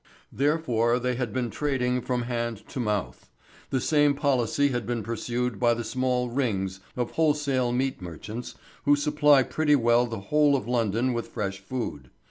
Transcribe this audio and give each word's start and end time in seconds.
Therefore 0.31 0.97
they 0.97 1.13
had 1.13 1.31
been 1.31 1.51
trading 1.51 2.01
from 2.01 2.23
hand 2.23 2.67
to 2.69 2.79
mouth. 2.79 3.29
The 3.69 3.79
same 3.79 4.15
policy 4.15 4.69
had 4.69 4.87
been 4.87 5.03
pursued 5.03 5.59
by 5.59 5.75
the 5.75 5.83
small 5.83 6.27
"rings" 6.31 6.79
of 6.97 7.11
wholesale 7.11 7.71
meat 7.71 8.01
merchants 8.01 8.55
who 8.85 8.95
supply 8.95 9.43
pretty 9.43 9.75
well 9.75 10.07
the 10.07 10.19
whole 10.21 10.55
of 10.55 10.67
London 10.67 11.13
with 11.13 11.27
flesh 11.27 11.59
food. 11.59 12.09